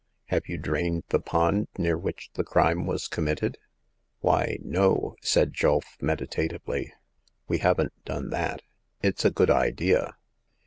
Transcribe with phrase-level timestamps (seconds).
[0.29, 3.59] Have you drained the pond near which the crime was committed?"
[4.21, 6.91] Why, no," said Julf, meditatively;"
[7.47, 8.63] we haven't done that.
[9.03, 10.17] It's a good idea